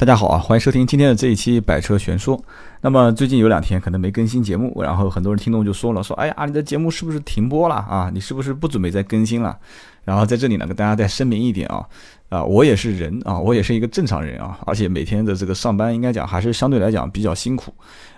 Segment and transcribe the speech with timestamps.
[0.00, 2.42] 大家好啊，欢迎收听今天的这一期百车全说。
[2.80, 8.10] 那么最近有两天可能没更新节目，然后很多人听众就说了，说哎呀，你的节目是不是停播了啊？
[8.10, 9.58] 你是不是不准备再更新了？
[10.10, 11.86] 然后在这里呢，跟大家再声明一点啊，
[12.30, 17.72] 啊，我也是人啊，我也是一个正常人啊，而且每天的这个上班应该讲还是相对来讲比较辛苦，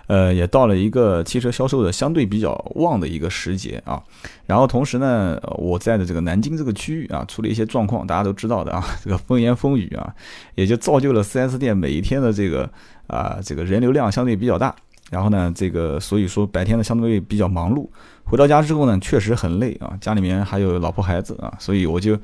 [0.07, 4.01] 呃，也到了一个汽车销售的相对比较旺的一个时节啊。
[4.47, 10.11] 然后同时呢，我在的这个南京这个区域啊，出了一些状况，大家都知道的啊， 这个风言风语啊，
[10.55, 12.67] 也就造就了 4S 店每一天的这个
[13.05, 14.75] 啊，这个人流量相对比较大。
[15.13, 17.87] 然后呢，这个所以说白天呢相对比较忙碌，
[18.23, 22.17] 回到家之后呢确实很累啊，家里面还有老婆孩子啊，所以我就，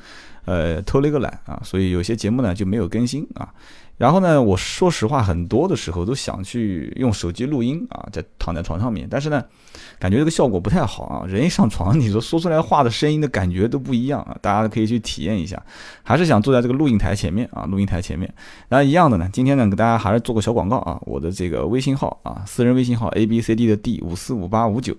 [0.45, 3.47] 呃偷了一个懒啊，所以有些节目呢就没有更新啊。
[3.99, 9.43] 然后呢，我说实话，很多的时候都想去用手机录音啊，在躺在床上面，但是呢，
[9.99, 11.25] 感觉这个效果不太好啊。
[11.27, 14.37] 人一上床，你说说出来话的声音的感觉都不一样啊。
[14.41, 15.61] 大家可以去体验一下，
[16.01, 18.33] 还是想坐在这个录音台前面啊，录音台前面。
[18.69, 24.95] 那一样的呢，今天呢，给大家还是做个小广告啊，我的这个微信号啊，私人微信号 a b c d 的 d 五四五八五九。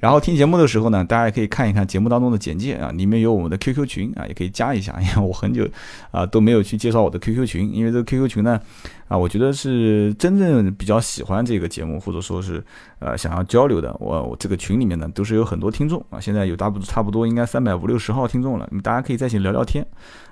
[0.00, 4.94] 然后听节目的时候呢，大家也可以看一看节目当中的简介啊，里面有我们的 QQ 群啊，也可以加一下。
[5.00, 5.66] 因为我很久
[6.10, 8.60] 啊都没有去介绍我的 QQ 群，因为这个 QQ 群呢，
[9.08, 12.62] 啊，我觉得是真正比较喜欢这个节目，或者说是
[12.98, 13.96] 呃想要交流的。
[13.98, 19.86] 我我这个群里面呢，都是有很多听众啊，现在有大不差不多应该三百五六十号听众了，大家可以在一起聊聊天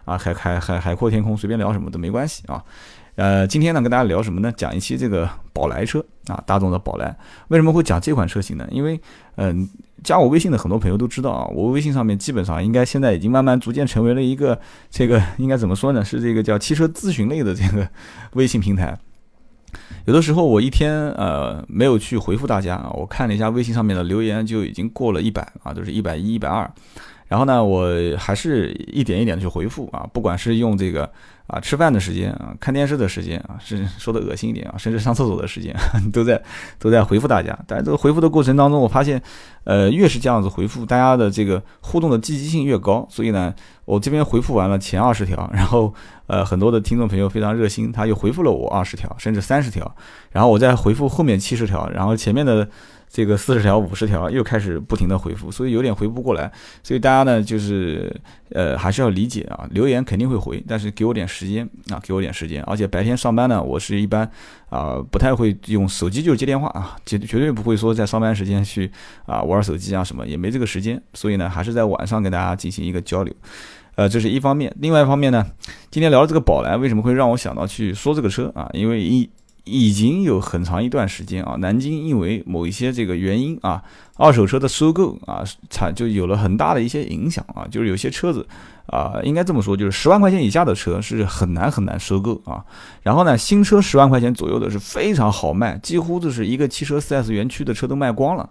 [0.05, 2.63] 啊，海海海海阔天空，随便聊什么都没关系啊。
[3.17, 4.53] 呃，今天呢跟大家聊什么呢？
[4.57, 7.17] 讲一期这个宝来车啊，大众的宝来。
[7.49, 8.67] 为什么会讲这款车型呢？
[8.73, 9.01] 因为，
[9.37, 9.69] 嗯，
[10.03, 14.59] 加我微信的很多朋友都知道啊，我微信上面基本上应该现在已经慢慢逐渐成为了一个
[14.91, 16.05] 这个应该怎么说呢？
[16.05, 17.89] 是这个叫汽车咨询类的这个
[18.35, 18.99] 微信平台。
[20.07, 26.69] 有的时候我一天呃没有去回复大家啊，我看了一下微信上面的留言就已经过了一百啊，都是一百一、一百二。
[27.29, 31.11] 然后呢，我还是一点一点的去回复啊，不管是用这个
[31.47, 35.75] 啊吃饭的时间啊，看电视的时间啊，是说的恶心一点啊，甚至上厕所的时间，
[36.13, 36.41] 都在
[36.79, 37.59] 都在回复大家。
[37.67, 39.21] 但这个回复的过程当中，我发现，
[39.65, 43.07] 呃，越是这样子回复，大家的这个互动的积极性越高。
[43.11, 43.53] 所以呢，
[43.85, 45.93] 我这边回复完了前二十条，然后
[46.27, 49.97] 呃，很多的听众朋友非常热心，他又回复了我二十条，甚至三十条，
[50.31, 52.69] 然后我再回复后面七十条，然后前面的。
[53.15, 56.51] 这个四十条、五十条又开始不停的回复，所以有点回不过来，
[56.83, 58.13] 所以大家呢就是
[58.51, 64.29] 呃还是要理解啊，留言肯定会回，但是给我点时间啊，给我点时间，而且白天上班呢，我是一般
[64.69, 68.91] 啊不太会用手机就接电话啊，绝绝对不会说在上班时间去
[69.27, 73.33] 啊玩手机啊什么，也没这个时间，所以呢还是在晚上跟大家进行一个交流，
[73.95, 75.47] 呃这是一方面，另外一方面呢，
[75.89, 79.31] 今天聊这个宝来为什么会让我想到去说这个车啊，因为一。
[79.65, 83.83] 已经有很长一段时间啊，南京因为某一些这个原因啊，
[84.17, 88.47] 二手车的收购啊，产就有了很大的一些影响啊，就是有些车子
[88.87, 92.65] 啊，应该这么说，就是十万块钱以下的车是很难很难收购啊。
[93.03, 98.49] 然后呢，新车十万块钱左右的是非常好卖，几乎就是一个汽车 4S 园区的车都卖光了。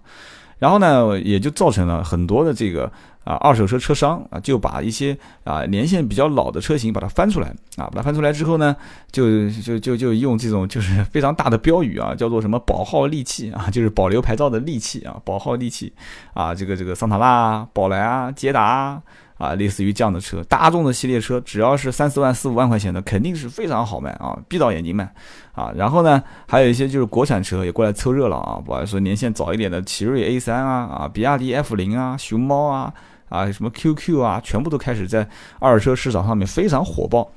[0.59, 2.91] 然后呢，也就造成了很多的这个。
[3.23, 7.47] 啊，二手车车商啊，就把一些啊年限比较老的车型把它翻出来
[7.77, 8.75] 啊，把它翻出来之后呢，
[9.11, 15.93] 就就就就用这种就是非常大的标语啊，叫做什么保号利器啊，就是保留牌照的利器啊，保号利器
[16.33, 19.01] 啊，这个这个桑塔纳、啊宝来啊、捷达啊。
[19.35, 25.11] 啊，类似于这样的车，大众的系列车，只要是三四万、四五万块钱的，肯定是非常好卖啊，闭到眼睛卖
[25.53, 25.71] 啊。
[25.75, 32.93] 然后呢，还有一些就是国产车也过来凑热闹啊，不好说年限早一点的奇瑞 A 三啊，啊，比亚迪 F 零啊，熊猫啊。
[33.29, 35.27] 啊，什么 QQ 啊，全部都开始在
[35.57, 37.27] 二手车市场上面非常火爆。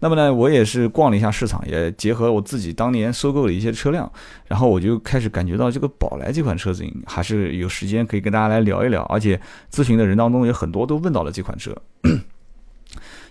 [0.00, 4.10] 那么呢，我也是逛了一下市场，也结合我自己当年收购的一些车辆，
[4.48, 9.40] 然后我就开始感觉到这个宝来这款车子还是有时间可以跟大家来聊一聊，而且
[9.72, 11.74] 咨询的人当中有很多都问到了这款车。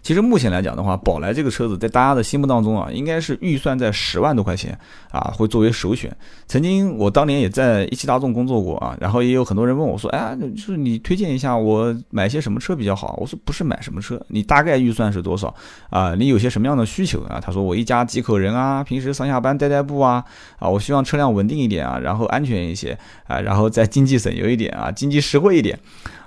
[0.06, 4.78] 其实目前来讲的话，宝来这个车子在大家的心目当中啊，应该是预算在十万多块钱
[5.10, 6.16] 啊，会作为首选。
[6.46, 13.18] 曾经我当年也在一汽大众工作过啊，然后也有很多人问我说，哎，就是你推荐一下我买些什么车比较好？
[13.20, 15.52] 我说不是买什么车，你大概预算是多少
[15.90, 16.14] 啊？
[16.14, 17.42] 你有些什么样的需求啊？
[17.44, 20.24] 他说我一家几口人啊，平时上下班代代步啊，
[20.60, 22.96] 啊，我希望车辆稳定一点啊，然后安全一些
[23.26, 25.80] 啊，然后再经济省油一点啊，经济实惠一点。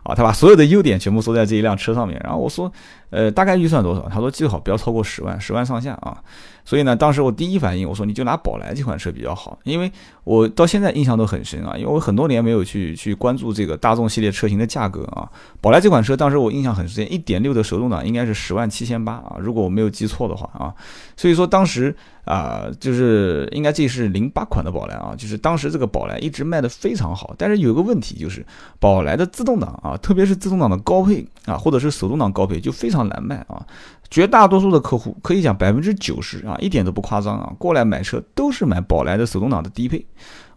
[0.04, 2.72] 啊，他把所有的优点全部说在这一辆车上面，然后我说，
[3.10, 4.08] 呃，大概预算多少？
[4.08, 6.22] 他说最好不要超过十万，十万上下啊。
[6.68, 9.90] 所以呢，当时我第一反应，我说你就拿宝来这款车比较好，因为
[10.22, 15.26] 我到现在印象都很深啊，因为我很多年没有去去关注这个大众系列车型的价格啊。
[15.62, 20.74] 宝来这款车当时我印象很深，一点六的手动挡应该是十万七千八啊，如果我没有记错的话啊。
[21.16, 28.44] 所以说当时啊，就是应该这是零八款的宝来啊，就是当时这个宝来一直卖的非常好，但是有个问题就是
[28.78, 33.66] 宝来的自动挡啊，特别是自动挡的高配啊，或者是手动挡高配就非常难卖啊。
[34.10, 40.04] 绝大多数的客户可以讲百分之九十啊，一点都不夸张啊，过来买车都是买宝来的手动挡的低配。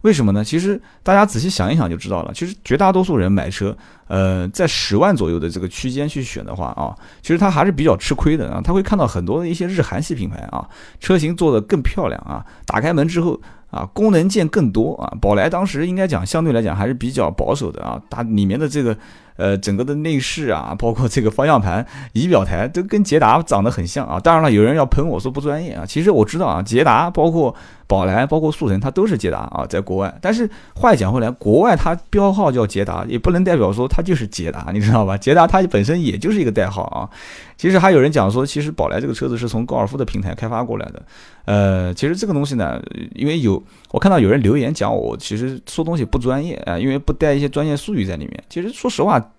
[0.02, 0.42] 为什么呢？
[0.42, 2.32] 其实大家仔细想一想就知道了。
[2.34, 3.76] 其实绝大多数人买车，
[4.08, 8.60] 呃，在十万左右的这个区间去选的话啊，其实他还是比较吃亏的啊。
[8.60, 10.68] 他会看到很多的一些日韩系品牌啊，
[10.98, 13.40] 车型做的更漂亮啊，打开门之后
[13.70, 15.06] 啊，功能键更多啊。
[15.20, 18.96] 宝来当时应该讲相对来讲还是比较保守的啊，它里面的这个。
[19.42, 24.20] 呃，整个的内饰啊，包括这个方向盘、仪表台，都跟捷达长得很像啊。
[24.20, 25.84] 当然了，有人要喷我说不专业啊。
[25.84, 27.52] 其实我知道啊，捷达包括
[27.88, 30.16] 宝来、包括速腾，它都是捷达啊，在国外。
[30.20, 35.18] 但是话讲回来，国外它标号叫捷达，也不能代表说它就是捷达，你知道吧？
[35.18, 37.10] 捷达它本身也就是一个代号啊。
[37.56, 41.02] 其实还有人讲说，其实宝来这个车子是从高尔夫的平台开发过来的。
[41.46, 42.80] 呃，其实这个东西呢，
[43.14, 43.60] 因为有
[43.90, 48.44] 我看到有人留言讲我，其实说东西不专业啊，因为不带一些专业术语在里面。
[48.48, 49.31] 其实说实话。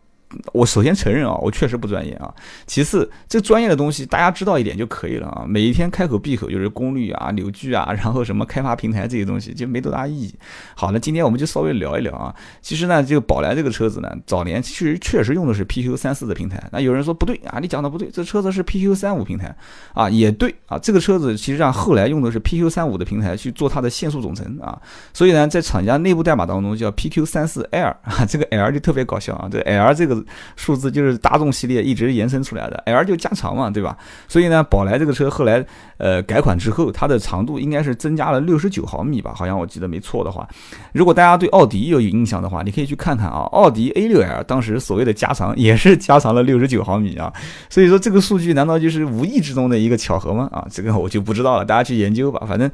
[0.53, 2.33] 我首先承认啊，我确实不专业啊。
[2.65, 5.45] 其次，这专业的东西大家知道一点就可以了啊。
[5.47, 10.33] 每一天开口闭口就是功率啊、扭矩啊，然后什么开发平台这些东西就没多大意义。
[10.75, 12.33] 好，那今天我们就稍微聊一聊啊。
[12.61, 16.63] 其实呢，这个宝来这个车子呢，早年其实确实用的是 PQ 三四的平台。
[16.71, 19.55] 那有人说不对啊，你讲的不对，这车子是 PQ 三五平台
[19.93, 20.79] 啊，也对啊。
[20.79, 24.81] 这个车子其实上后来用的是 PQ 三五的平台去做它的限速总成啊，
[25.13, 30.22] 所以呢，在厂家内部代码当中叫 PQ 三四 L 啊，这个 L 就特别搞笑啊，这 L 这个。
[30.55, 33.97] 数字就是大众系列一直延伸出来的，L 就加长嘛，对吧？
[34.27, 35.65] 所以呢，宝来这个车后来
[35.97, 39.33] 呃改款之后，它的长度应该是增加了六十九毫米吧？
[39.35, 40.47] 好像我记得没错的话。
[40.93, 47.31] 如果大家对奥迪有印象的话，你可以去看看啊，奥迪 A6L 当时所谓的加长也是加长了六十九毫米啊。
[47.69, 50.49] 所以说这个数据难道就是无意之中的一个巧合吗？
[50.51, 52.45] 啊，这个我就不知道了，大家去研究吧。
[52.47, 52.69] 反正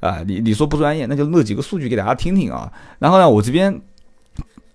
[0.00, 2.72] 啊，你你说不专业，那就录几个数据给大家听听啊。
[2.98, 3.80] 然后呢，我这边。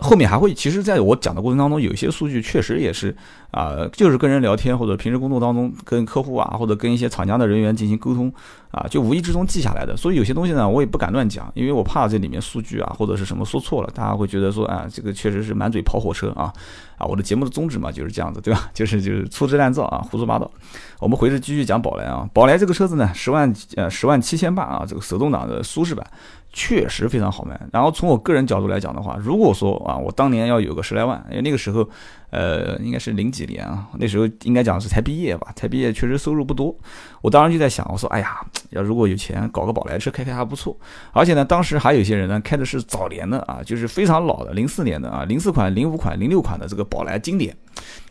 [0.04, 3.16] 后面还会，其实在我讲的过程当中，有一些数据确实也是
[3.52, 8.32] 啊，就是跟人聊天或者平时工作当中跟客户啊，或者跟一些厂家的人员进行沟通
[8.74, 9.96] 啊，就无意之中记下来的。
[9.96, 16.52] 所以有些东西呢，我也不敢乱讲，因为我怕这里面数据啊或者是什么说错了，大家会觉得说啊，这个确实是满嘴跑火车啊
[16.98, 17.06] 啊！
[17.06, 18.70] 我的节目的宗旨嘛就是这样子，对吧？
[18.74, 20.50] 就是就是粗制滥造啊，胡说八道。
[21.00, 26.06] 我们回去继续讲宝来啊，宝来这个车子呢，十万呃十万七千八啊，这个手动挡的舒适版。
[26.56, 27.60] 确实非常好卖。
[27.72, 31.90] 然后从我个人角度来讲的话，如果说啊，我当年要有个十来万，因为那个时候，
[32.30, 36.76] 呃，应该是零几年啊，那时候应该讲是才毕业吧，才毕业确实收入不多。
[37.24, 40.76] 我当时就在想，我说，哎呀，要如果有钱，搞个宝来车开开还不错。
[41.12, 47.56] 而且呢，当时还有些人呢，开的是早年的啊，就是非常老的零四年的啊，零四款、零五款、零六款的这个宝来经典。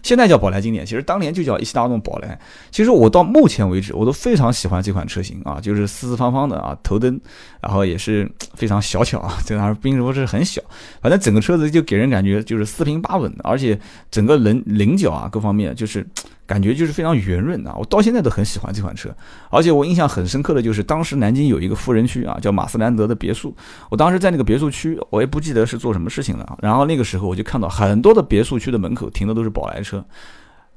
[0.03, 2.38] 现在叫宝来经典，其实当年就叫一汽大众宝来。
[2.73, 7.19] 其实我到目前为止，我都非常喜欢这款车型啊，就是四四方方的啊，头灯，
[7.61, 10.61] 然后也是非常小巧啊，这当并不是很小，
[11.00, 13.79] 反正整个车子就给人感觉就是四平八稳的，而且
[14.11, 16.06] 整个棱棱角啊各方面就是。
[16.52, 17.75] 感觉就是非常圆润啊！
[17.78, 19.08] 我到现在都很喜欢这款车，
[19.49, 23.56] 而且我印象很深刻的就是当时南京有一个富人区啊，叫马斯兰德的别墅。
[23.88, 26.58] 我当时在那个别墅区，我也不记得是做什么事情了。
[26.60, 30.04] 然后那个时候我就看到很多的别墅区的门口停的都是宝来车，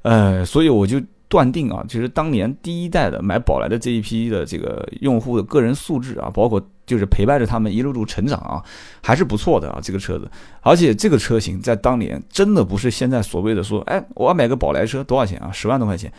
[0.00, 0.98] 呃，所以我就。
[1.28, 8.62] 断定啊，其实当年第一代的买宝来的这一批的这个用户的个人素质啊，包括就是陪伴着他们一路路成长啊，
[9.02, 9.80] 还是不错的啊。
[9.82, 10.30] 这个车子，
[10.60, 15.50] 而且这个车型在当年真的不是现在所谓的说，哎，我要买个宝来车多少钱啊？
[15.52, 16.12] 十万多块钱，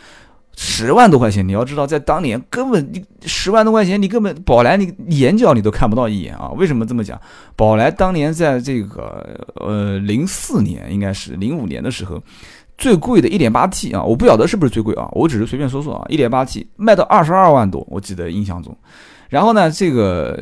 [0.56, 6.50] 十万多块钱，你要知道，在当年根本你十万多块钱，你根本宝来你眼角你都看不到一眼啊。
[6.56, 7.20] 为什么这么讲？
[7.56, 12.22] 宝来当年在这个呃零四年应该是零五年的时候。
[12.76, 18.72] 最贵的 1.8T 啊，我不晓得是不是最贵啊，我只是随便说说啊，1.8T 卖到二十二万多，我记得印象中。
[19.28, 20.38] 然后呢，这个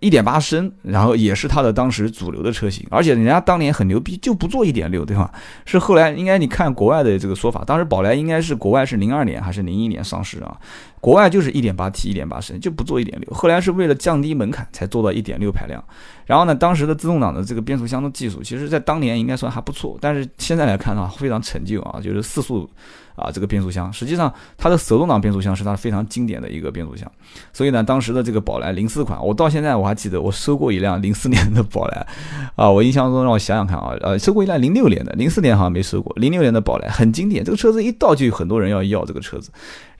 [0.00, 5.32] 一点八升，然后也是它的当时主流的车型，而且人家当年很牛逼，就不做一点六对吧？
[5.64, 10.56] 是后来应该你看国外的这个说法，当时宝来应该是国外是零二年还是零一年上市啊？
[11.02, 15.82] 国外就是一点八 T 一点八升就不做一点六，后来是为了降低门槛才做到一点六排量。
[16.26, 22.70] 然后呢，当时的自动挡的这个变速箱的技术，其实在当年应该算还不错，但是现在来看的话非常陈旧啊，就是四速
[23.16, 27.10] 啊这个变速箱，实际上它的手动挡变速箱是它非常经典的一个变速箱。
[27.52, 32.06] 所以呢，当时的这个宝来零四款，我到现在我还记得我收过一辆零四年的宝来
[32.54, 39.50] 啊，我印象中让我想想看啊，呃，收过一辆零六年的，零四年好像没收过，零六年的宝来很经典，这个车子一到就有很多人要要这个车子。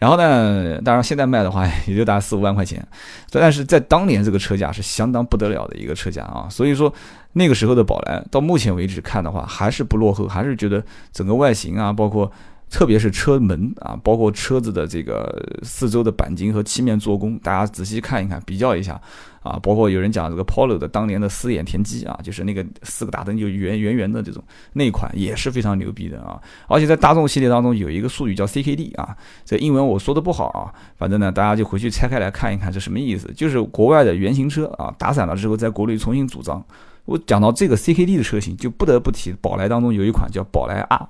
[0.02, 2.84] 然后呢，当然现在卖的话也就大概四五万块钱，
[3.30, 6.92] 但是在当年这个车价是相当不得了的一个车价啊，所以说
[7.34, 10.82] 那个时候的宝来到目前为止看的话还是不落后，还是觉得
[11.12, 12.28] 整个外形啊，包括
[12.72, 18.98] 特别是车门啊，包括车子的这个四周的钣金和漆面做工，大家仔细看一看，比较一下
[19.42, 19.60] 啊。
[19.62, 26.40] 包括有人讲这个 Polo 的当年的四眼田鸡啊，就是那个四个大灯就圆圆圆的这种那款也是非常牛逼的啊。
[26.66, 29.14] 而且在大众系列当中有一个术语叫 CKD 啊，
[29.44, 33.30] 这英文我说的不好啊，反正呢大家就回去拆开来看一看，这什么意思？
[33.36, 36.64] 就是国外的原型车啊，打散了之后在国内重新组装。
[37.04, 41.08] 我讲到这个 CKD 的车型，就不得不提宝来当中有一款叫宝来 R。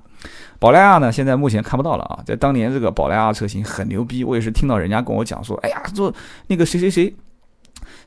[0.59, 2.19] 宝来 R 呢，现在目前看不到了啊。
[2.25, 6.13] 在当年这个宝来 R 车型很牛逼，我也是听到人家跟我讲说，哎呀，说
[6.47, 7.13] 那个谁谁谁，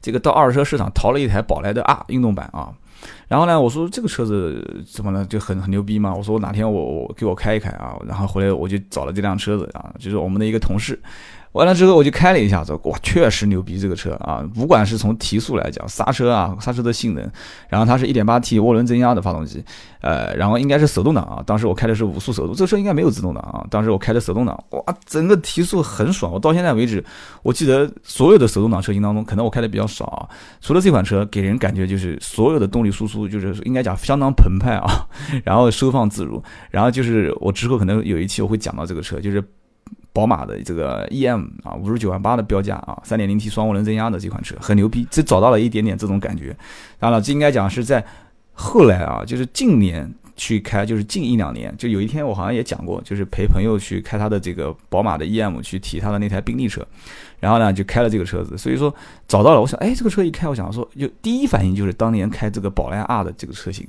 [0.00, 2.72] 这个到二手车市场淘了一台宝莱的 R 运动版啊。
[3.28, 6.14] 然后呢，我说这个车子怎么呢，就很很牛逼嘛。
[6.14, 7.96] 我说哪天我我给我开一开啊。
[8.06, 10.98] 然后回来我就找了这辆车子啊，就是我们的一个同事。
[11.52, 14.44] 完了之后我就开了一下子，哇，确实牛逼这个车啊！
[14.54, 17.26] 不管是从提速来讲，刹车啊，刹车的性能，
[17.70, 19.64] 然后它是一点八 T 涡轮增压的发动机，
[20.02, 21.42] 呃，然后应该是手动挡啊。
[21.46, 23.64] 当时我开的是五速手动，这车应该没有自动挡啊。
[23.70, 26.30] 当时我开的手动挡，哇，整个提速很爽。
[26.30, 27.02] 我到现在为止，
[27.42, 30.28] 我记得所有的手动挡车型当中，可能我开的比较少啊，
[30.60, 35.08] 除了这款车给人感觉就是所有的动力输出就是应该讲相当澎湃啊，
[35.42, 39.42] 然后收放自如，然后就是我之后可能有一期我会讲到这个车，就是。
[40.16, 46.56] 宝马的这个 EM 啊，五十九万八的标价啊，三点零 T 双涡轮增压的这款车很牛逼，只找到了一点点这种感觉。
[46.98, 48.02] 当然了，这应该讲是在
[48.54, 56.80] 后来啊，就是近年去开，就是近一两年，就有一天我好像也讲过，就是陪朋友去开他的这个宝马的 EM 去提他的那台宾利车，
[57.40, 58.94] 然后呢就开了这个车子，所以说
[59.28, 63.86] 找到了，我想，哎，这个车一开，我想说，就第一反应就是当年开这个宝来 R 的这个车型。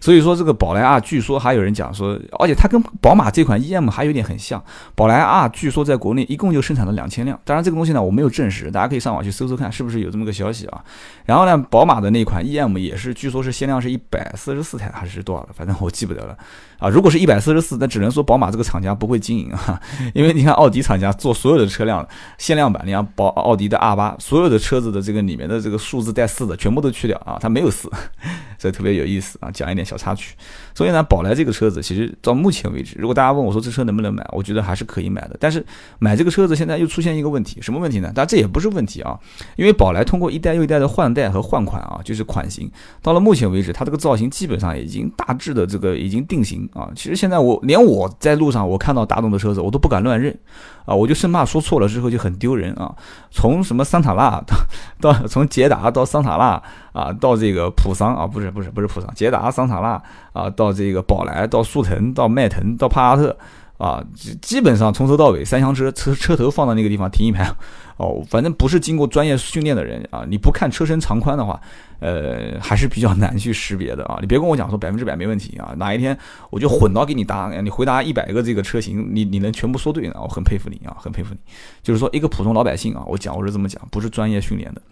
[0.00, 4.62] 所以说这个宝来 R，据说还有人讲说，而且它跟宝马这款 EM 还有点很像。
[4.94, 10.84] 宝来 R 据说在国内一共就生产了两千辆，当然这个东西呢我没有证实，大家可以上网去搜搜看是不是有这么个消息啊。
[11.24, 16.38] 然后呢，宝马的那款 EM 也是，据说是限量是一百四十四台还是多少了，反正我记不得了
[16.78, 16.88] 啊。
[16.88, 19.80] 如果是一百四十四，那只能说宝马这个厂家不会经营啊，
[20.14, 22.06] 因为你看奥迪厂家做所有的车辆
[22.38, 27.90] 限量版，你像宝奥迪的 R 八，所有的车子的这个里面的这个数字带四的全部都去掉啊，它没有四，
[28.58, 29.88] 所以特别有意思啊，讲一点。
[29.88, 30.34] 小插曲，
[30.74, 35.36] 所以呢，宝来这个车子其实到目前为止，如果大家问我说这车能不能买，我觉得还是可以买的。
[35.40, 35.64] 但是
[35.98, 38.12] 买这个车子现在又出现一个问题，什么问题呢？
[38.14, 39.18] 当然这也不是问题啊，
[39.56, 46.90] 因为宝来通过一代又一代的换代和换款啊，就是款型到了目前为止，它这个造型基本上已经大致的这个已经定型啊。
[46.94, 50.38] 其实现在我连我在路上我看到大众的车子，我都不敢乱认
[50.84, 52.94] 啊，我就生怕说错了之后就很丢人啊。
[53.30, 56.62] 从什么桑塔纳到到从捷达到桑塔纳。
[56.92, 63.38] 啊，到这个普桑啊，不是不是不是普桑，捷达、桑塔纳啊，到这个宝来，到速腾，到迈腾，到帕萨特
[63.78, 64.04] 啊，
[64.42, 67.48] 基本上从头到尾三厢车车车头放到那个地方停一排，
[67.96, 71.60] 哦，反正不是经过专业训练的人啊，你不看车身长宽的话，
[72.00, 74.18] 呃，还是比较难去识别的啊。
[74.20, 76.18] 你别跟我讲说百分之百没问题啊，哪一天
[76.50, 80.14] 我就混到给你答，你回答一百个这个车型，你你能全部说对呢？
[80.20, 81.38] 我很佩服你啊，很佩服你。
[81.80, 84.82] 就是说一个普通老百姓啊，我讲我是这么讲，不是专业训练的。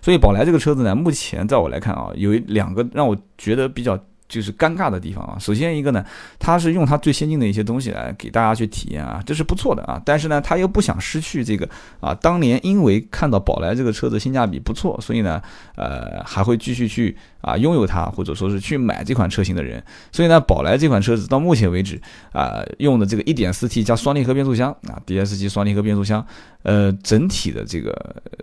[0.00, 3.98] 所以宝来这个车子呢，目前在我来看啊，有两个让我觉得比较。
[4.28, 5.36] 就是尴尬的地方啊。
[5.38, 6.04] 首先一个呢，
[6.38, 10.00] 他是用他最先进的一些东西来给大家去体验啊，这是不错的啊。
[10.04, 11.68] 但是呢，他又不想失去这个
[12.00, 15.42] 啊，当年因为看到宝来这个车子性价比不错，所以呢，
[15.76, 19.82] 呃，还会继续去啊拥有它，或者说是去买这款车型的人。
[20.10, 22.00] 所以呢，宝来这款车子到目前为止
[22.32, 26.26] 啊，用的这个 1.4T 加双离合变速箱啊，DSG 双离合变速箱，
[26.64, 27.94] 呃，整体的这个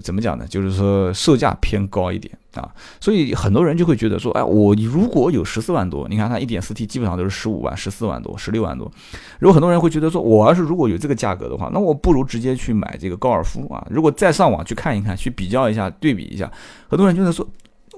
[0.02, 0.48] 怎么讲呢？
[0.48, 2.34] 就是说售价偏高一点。
[2.54, 2.70] 啊，
[3.02, 8.92] 所以很多人就会觉得说，哎，我如果有十四万多，你看它一点四 T 基本上都是十五万、十四万多、十六万多。
[9.40, 13.84] 如果很多人会觉得说，我要是如果有这个价格的话，那我不如直接去买这个高尔夫啊。
[13.90, 16.52] 如果再上网去看一看，去比较一下、对比一下，
[16.88, 17.44] 很多人就在说，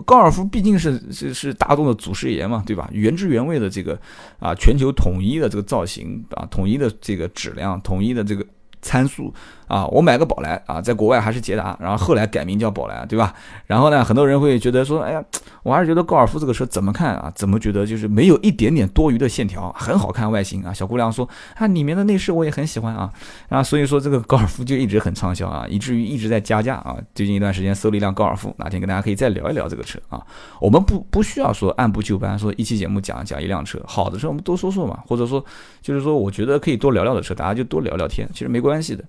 [0.06, 2.90] 高尔夫毕竟是是是大众的祖师爷嘛，对吧？
[2.92, 4.00] 原汁原味的这个
[4.40, 8.46] 啊，全球统一的这个造型啊，统一的这个质量，统一的这个
[8.82, 9.34] 参数。
[9.68, 13.34] 啊，我买个宝来啊，在国外还是捷达，然后后来改名叫宝来，对吧？
[13.66, 15.24] 然后呢，很多人会觉得说，哎呀，
[15.64, 17.32] 我还是觉得高尔夫这个车怎么看啊？
[17.36, 20.74] 怎么觉得就是没有一点点多余的线条，很好看外形啊。
[20.74, 23.12] 小姑娘说，啊，里面的内饰我也很喜欢啊。
[23.50, 26.98] 然后所以说这个高尔夫就一直很畅销啊，以至于一直在加价啊。
[27.14, 30.22] 最近一段时间搜了一辆高尔夫，哪天跟大家可以再聊一聊这个车啊。
[30.60, 35.44] 我们不不需要说按部就班，说一期节目讲讲一辆车，好的车我们多说说嘛，或者说
[35.82, 39.04] 就是说我觉得可以多聊聊的车，大家就多聊聊天，其实没关系的。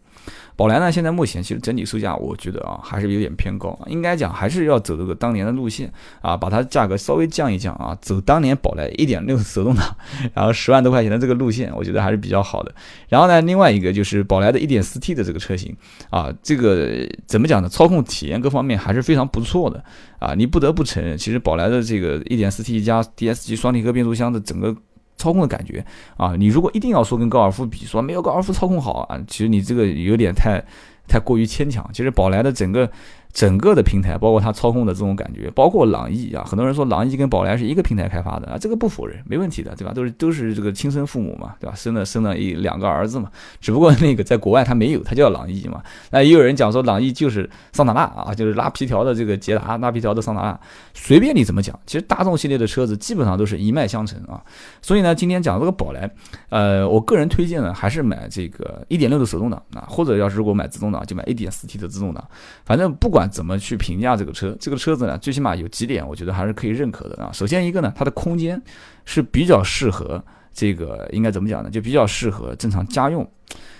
[0.56, 9.84] 宝来呢，现在目前其实整体售价，我觉得啊，还是有点偏高，应该讲还是要走这个当年的路线啊，把它价格稍微降一降啊，走当年宝来一点六手动挡，
[10.32, 12.74] 然后十万多块钱的这个路线，我觉得还是比较好的。
[13.08, 15.76] 然后呢，另外一个就是宝来的一点四 T 的这个车型
[16.08, 17.68] 啊，这个怎么讲呢？
[17.68, 19.84] 操控体验各方面还是非常不错的
[20.18, 24.74] 啊，你不得不承认，其实宝来的这个一点四 T 加 DSG 双离合变速箱的整个。
[25.16, 25.84] 操控的感觉
[26.16, 26.34] 啊。
[26.36, 30.62] 你如果一定要说跟高尔夫比，说没有高尔夫操控好啊，其实你这个有点太
[31.08, 31.88] 太过于牵强。
[31.92, 32.90] 其实宝来的整个。
[33.36, 39.92] 整个的平台，包括它操控的这种感觉，包括朗逸啊，很多人说朗逸跟宝来是一个平台开发的啊，这个不否认，没问题的，对吧？
[39.92, 41.76] 都是都是这个亲生父母嘛，对吧？
[41.76, 45.82] 生了生了一两个儿子嘛，只不过那个在国外他没有，他叫朗逸嘛。
[46.12, 50.58] 那也有人讲说朗逸就是桑塔纳啊，就是拉皮条的这个捷达，拉皮条的桑塔纳，
[50.94, 54.40] 随便你怎么讲，其实大众系列的车子基本上都是一脉相承啊。
[54.80, 56.10] 所以呢，今天讲这个宝来，
[56.48, 62.26] 呃，我个人推荐呢，还是买这个一点六的手动挡啊，或者要是如果买自动挡，就买一点四 T 的自动挡，
[62.64, 63.25] 反正不管。
[63.26, 64.56] 怎么去评价这个车？
[64.60, 67.30] 这个车子呢，最起码有几点，我觉得还是可以认可的啊。
[67.32, 68.60] 首先一个呢，它的空间
[69.04, 70.22] 是比较适合
[70.56, 71.68] 这个，应该怎么讲呢？
[71.68, 73.24] 就比较适合正常家用。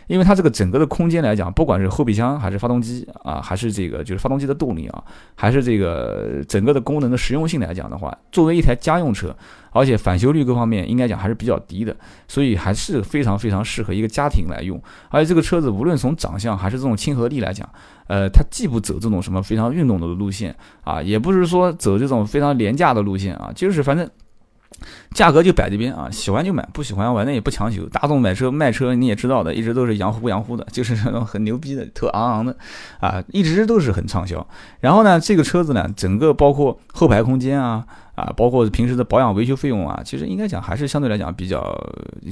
[0.07, 5.03] 因为它这个整个的空间来讲，不管是后备箱还是发动机啊，还是这个就是发动机的动力啊，
[5.35, 9.35] 还是这个整个的功能的实用性来讲的话，作为一台家用车，
[9.73, 11.97] 而且返修率各方面应该讲还是比较低的，
[12.29, 14.81] 所以还是非常非常适合一个家庭来用。
[15.09, 17.69] 而且这个车子无论从长相还是这种亲和力来讲，
[18.07, 20.55] 呃，它既不走这种什么非常运动的路线
[20.85, 24.09] 啊，也不是说走这种非常廉价的路线啊，就是反正。
[25.13, 27.87] 价格就摆这边啊，喜欢就买，不喜欢我那也不强求。
[27.87, 32.57] 大众买车卖车你也知道的，一直都是洋乎洋乎的，就是那种很牛逼的、特昂昂的
[33.01, 34.47] 啊，一直都是很畅销。
[34.81, 37.85] 然后呢，这个车子呢，整个包括后排空间啊。
[38.17, 41.63] 啊，包括平时的保养维修费用啊，其实应该讲还是相对来讲比较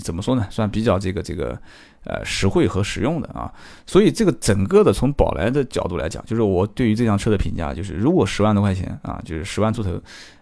[0.03, 1.57] 怎么说呢，算比较这个这个
[2.05, 3.53] 呃实惠和实用的啊。
[3.87, 9.91] 所以这个整个的从宝来的角度来讲，就是我对于这辆车的评价，就是如果十万多块钱啊，就是十万出头，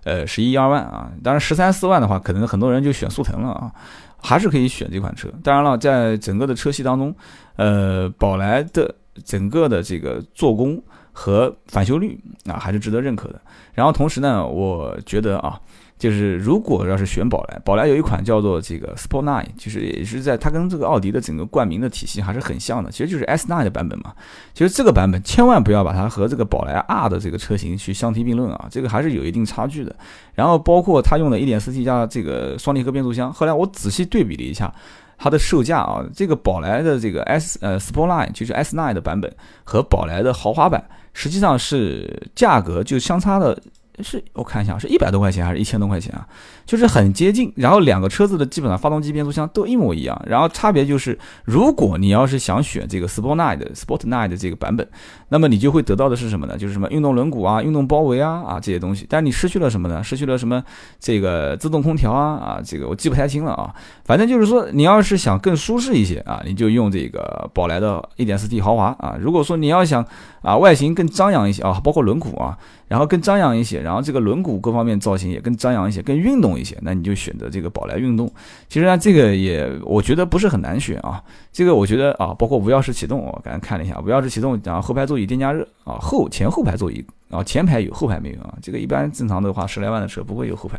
[0.04, 3.72] 呃十一二万啊，当然十三四万的话，可能很多人就选速腾了啊，
[4.18, 5.28] 还是可以选这款车。
[5.42, 7.12] 当然了，在整个的车系当中，
[7.56, 8.94] 呃，宝来的
[9.24, 10.80] 整个的这个做工。
[11.12, 13.40] 和返修率啊，还是值得认可的。
[13.74, 15.60] 然后同时呢，我觉得啊，
[15.98, 24.12] 就是如果要是选宝来，宝来有一款叫做这个 Sport Nine，就是也是在它跟这个奥迪的整个冠名的体系还是很像的，其实就是 S Nine 的版本嘛。
[24.54, 29.94] 其实这个版本千万不要把它和这个宝来 R 的这个车型去相提并论啊，这个还是有一定差距的。
[30.34, 34.72] 然后包括它用的 1.4T 加这个双离合变速箱，后来我仔细对比了一下。
[35.18, 43.60] 它的售价啊，这个宝来的这个 S 呃 Sportline 就是 S Nine 的版本和宝来的豪华版，实际上是价格就相差的。
[44.02, 46.26] 是我看一下，是一百多块钱还是一千多块钱啊？
[46.66, 47.52] 就是很接近。
[47.56, 50.20] 然后两个车子的基本上发动机、变速箱都一模一样。
[50.26, 54.86] 然后差别就是，如果你要是想选这个 Sport Nine 的 Sport Nine 的这个版本，
[55.28, 56.56] 那么你就会得到的是什么呢？
[56.56, 59.06] 就是什么运动轮毂啊、运动包围啊啊这些东西。
[59.08, 60.02] 但你失去了什么呢？
[60.02, 60.62] 失去了什么？
[60.98, 63.74] 这个自动空调啊啊，这个我记不太清了啊。
[64.04, 69.16] 反正就是说，你要是想更舒适一些啊，你就用这个宝来的 1.4T 豪华啊。
[69.20, 70.04] 如果说你要想
[70.42, 72.58] 啊外形更张扬一些啊，包括轮毂啊。
[72.92, 78.30] 然后更张扬一些，然后这个轮毂各方面造型也更张扬一些，更运动一些，那你就选择这个宝来运动。
[78.68, 81.24] 其实呢，这个也我觉得不是很难选啊。
[81.50, 87.02] 这个我觉得啊，包括无钥匙启动，我刚才看了一下，无钥匙启动，然后后排座椅电加热啊，后前后排座椅。
[87.32, 88.54] 啊，前排有，后排没有啊？
[88.60, 90.78] 这个一般正常的话，十来万的车不会有后排，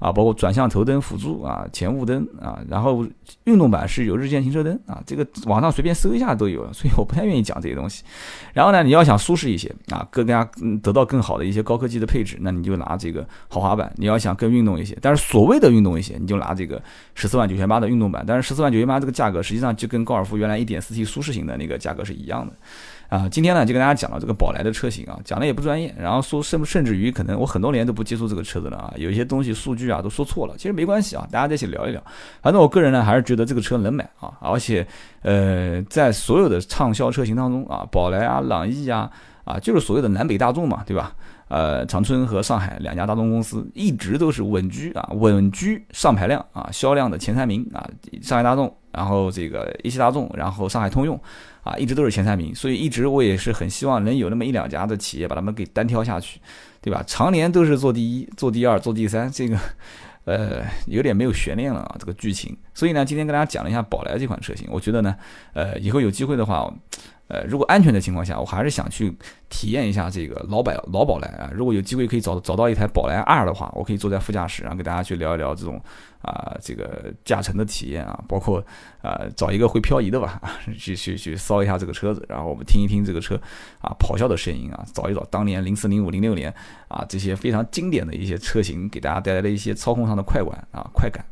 [0.00, 3.06] 啊，包括转向头灯辅助啊，前雾灯啊，然后
[3.44, 8.02] 运动版是有日间行车灯啊，这个网上随便搜一下都有，所以我不太愿意讲这些东西。
[8.52, 10.44] 然后呢，你要想舒适一些啊，更加
[10.82, 13.92] 得到更好的一些高科技的配置，那你就拿这个豪华版。
[13.96, 16.82] 你要想更运动一些，但是所谓的运动一些，你就拿这个
[17.14, 18.24] 十四万九千八的运动版。
[18.26, 22.52] 但是十四万九千八这个价格，实际上就跟高尔夫原来一点四 T 舒适型的那个价格是一样的。
[23.12, 32.02] 啊，今天呢就跟大家讲了这个宝来的车型啊，讲的也不专业，然后说甚甚至于可能我很多年都不接触这个车子了啊，有一些东西数据啊都说错了，其实没关系啊，大家在一起聊一聊。
[32.40, 34.86] 反正我个人呢还是觉得这个车能买啊，而且
[35.20, 39.10] 呃在所有的畅销车型当中啊，宝来啊、朗逸啊
[39.44, 41.14] 啊就是所谓的南北大众嘛，对吧？
[41.48, 47.86] 呃，长春和上海两家大众公司一直都是稳居啊，稳居上排量啊销量的前三名啊，
[48.22, 51.18] 上海大众，然后这个一汽大众，然后上海通用。
[51.62, 56.40] 啊，一直都是前三名，所以一直我也是很希望能有那么一两家的企业把他们给单挑下去，
[56.80, 57.04] 对吧？
[57.06, 59.56] 常年都是做第一、做第二、做第三，这个，
[60.26, 62.56] 呃，有点没有悬念了啊，这个剧情。
[62.74, 65.14] 所以呢，今天跟大家讲了一下宝来这款车型，我觉得呢，
[65.52, 66.68] 呃，以后有机会的话。
[67.32, 69.10] 呃，如果安全的情况下，我还是想去
[69.48, 71.50] 体验一下这个老百老宝来啊。
[71.50, 75.80] 如果有机会可以找找到一台宝来二的话，我可以坐在副驾驶，然后给大家去聊一聊这种
[76.20, 78.62] 啊这个驾乘的体验啊，包括
[79.00, 80.42] 啊找一个会漂移的吧，
[80.78, 83.34] 去去去骚一下这个车子，然后我们听一听这个车
[83.80, 86.52] 啊咆哮的声音啊，找一找当年零四零五零六年
[86.88, 91.24] 啊这些非常经典的一些车型给大家带来的一些操控上的快感啊快感。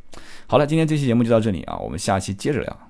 [0.47, 2.90] 好了，今天这期节目就到这里啊，我们下期接着聊。